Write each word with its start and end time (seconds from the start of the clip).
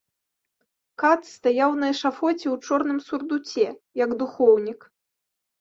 Кат 1.03 1.21
стаяў 1.33 1.71
на 1.83 1.91
эшафоце 1.93 2.47
ў 2.53 2.55
чорным 2.65 2.99
сурдуце, 3.09 3.67
як 4.03 4.17
духоўнік. 4.23 4.79